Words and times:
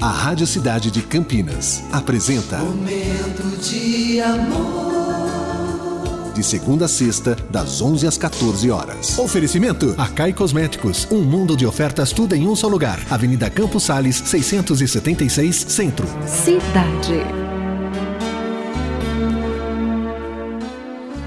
A 0.00 0.08
Rádio 0.08 0.46
Cidade 0.46 0.90
de 0.90 1.02
Campinas 1.02 1.82
apresenta 1.90 2.58
Momento 2.58 3.56
de 3.62 4.20
amor. 4.20 6.32
De 6.34 6.44
segunda 6.44 6.84
a 6.84 6.88
sexta, 6.88 7.34
das 7.50 7.80
11 7.80 8.06
às 8.06 8.18
14 8.18 8.70
horas. 8.70 9.18
Oferecimento: 9.18 9.94
Acai 9.96 10.34
Cosméticos. 10.34 11.08
Um 11.10 11.22
mundo 11.22 11.56
de 11.56 11.66
ofertas, 11.66 12.12
tudo 12.12 12.34
em 12.34 12.46
um 12.46 12.54
só 12.54 12.68
lugar. 12.68 13.00
Avenida 13.08 13.48
Campos 13.48 13.84
Sales, 13.84 14.16
676, 14.16 15.56
Centro. 15.68 16.06
Cidade. 16.26 17.22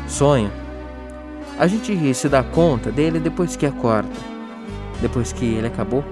Sonho. 0.07 0.51
A 1.57 1.65
gente 1.65 2.13
se 2.13 2.29
dá 2.29 2.43
conta 2.43 2.91
dele 2.91 3.19
depois 3.19 3.55
que 3.55 3.65
acorda, 3.65 4.09
depois 5.01 5.33
que 5.33 5.45
ele 5.45 5.67
acabou, 5.67 6.05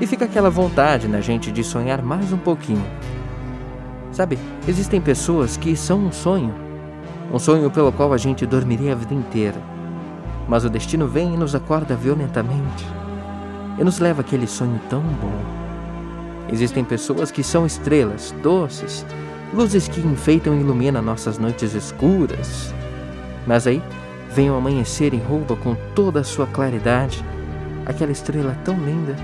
e 0.00 0.06
fica 0.06 0.24
aquela 0.24 0.50
vontade 0.50 1.08
na 1.08 1.20
gente 1.20 1.50
de 1.50 1.64
sonhar 1.64 2.02
mais 2.02 2.32
um 2.32 2.38
pouquinho. 2.38 2.84
Sabe, 4.12 4.38
existem 4.66 5.00
pessoas 5.00 5.56
que 5.56 5.76
são 5.76 6.06
um 6.06 6.12
sonho, 6.12 6.54
um 7.32 7.38
sonho 7.38 7.70
pelo 7.70 7.92
qual 7.92 8.12
a 8.12 8.18
gente 8.18 8.46
dormiria 8.46 8.92
a 8.92 8.94
vida 8.94 9.14
inteira, 9.14 9.60
mas 10.48 10.64
o 10.64 10.70
destino 10.70 11.06
vem 11.06 11.34
e 11.34 11.36
nos 11.36 11.54
acorda 11.54 11.94
violentamente 11.94 12.86
e 13.78 13.84
nos 13.84 13.98
leva 13.98 14.22
àquele 14.22 14.46
sonho 14.46 14.80
tão 14.88 15.02
bom. 15.02 15.66
Existem 16.50 16.84
pessoas 16.84 17.30
que 17.30 17.42
são 17.42 17.66
estrelas, 17.66 18.34
doces, 18.42 19.04
luzes 19.52 19.88
que 19.88 20.00
enfeitam 20.00 20.54
e 20.54 20.60
iluminam 20.60 21.02
nossas 21.02 21.38
noites 21.38 21.74
escuras, 21.74 22.72
mas 23.46 23.66
aí 23.66 23.82
vem 24.32 24.50
o 24.50 24.54
amanhecer 24.54 25.12
e 25.12 25.18
rouba 25.18 25.56
com 25.56 25.74
toda 25.94 26.20
a 26.20 26.24
sua 26.24 26.46
claridade 26.46 27.24
aquela 27.84 28.12
estrela 28.12 28.56
tão 28.64 28.74
linda. 28.74 29.16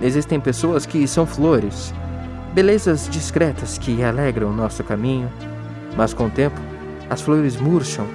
Existem 0.00 0.38
pessoas 0.38 0.86
que 0.86 1.06
são 1.08 1.26
flores, 1.26 1.92
belezas 2.54 3.08
discretas 3.08 3.78
que 3.78 4.02
alegram 4.02 4.50
o 4.50 4.54
nosso 4.54 4.84
caminho, 4.84 5.30
mas 5.96 6.14
com 6.14 6.26
o 6.26 6.30
tempo 6.30 6.60
as 7.10 7.20
flores 7.20 7.56
murcham 7.56 8.06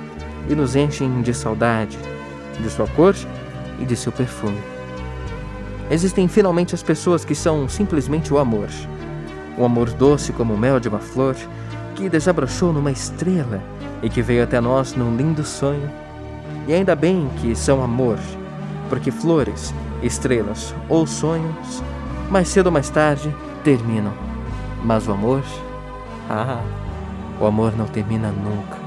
e 0.49 0.55
nos 0.55 0.75
enchem 0.75 1.21
de 1.21 1.33
saudade, 1.33 1.97
de 2.59 2.69
sua 2.69 2.87
cor 2.87 3.15
e 3.79 3.85
de 3.85 3.95
seu 3.95 4.11
perfume. 4.11 4.57
Existem 5.91 6.27
finalmente 6.27 6.73
as 6.73 6.81
pessoas 6.81 7.25
que 7.25 7.35
são 7.35 7.67
simplesmente 7.67 8.33
o 8.33 8.37
amor. 8.37 8.69
O 9.57 9.65
amor 9.65 9.89
doce 9.91 10.31
como 10.31 10.53
o 10.53 10.57
mel 10.57 10.79
de 10.79 10.87
uma 10.87 10.99
flor, 10.99 11.35
que 11.95 12.09
desabrochou 12.09 12.71
numa 12.71 12.91
estrela 12.91 13.61
e 14.01 14.09
que 14.09 14.21
veio 14.21 14.43
até 14.43 14.59
nós 14.59 14.95
num 14.95 15.15
lindo 15.15 15.43
sonho. 15.43 15.89
E 16.67 16.73
ainda 16.73 16.95
bem 16.95 17.29
que 17.41 17.55
são 17.55 17.83
amor, 17.83 18.17
porque 18.89 19.11
flores, 19.11 19.73
estrelas 20.03 20.75
ou 20.87 21.07
sonhos, 21.07 21.83
mais 22.29 22.47
cedo 22.49 22.67
ou 22.67 22.71
mais 22.71 22.89
tarde, 22.89 23.33
terminam. 23.63 24.13
Mas 24.83 25.07
o 25.07 25.11
amor, 25.11 25.43
ah, 26.29 26.61
o 27.39 27.45
amor 27.45 27.75
não 27.77 27.85
termina 27.85 28.29
nunca. 28.29 28.77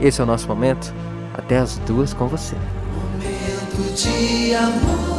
Esse 0.00 0.20
é 0.20 0.24
o 0.24 0.26
nosso 0.26 0.48
momento. 0.48 0.92
Até 1.34 1.58
as 1.58 1.78
duas 1.78 2.12
com 2.12 2.26
você. 2.26 2.56
Momento 2.94 3.94
de 3.94 4.54
amor. 4.54 5.11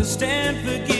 understand 0.00 0.56
forgiveness. 0.64 0.99